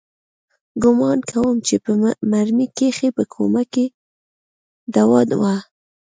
[0.83, 1.91] ګومان کوم چې په
[2.31, 3.61] مرمۍ کښې به کومه
[4.95, 5.55] دوا وه.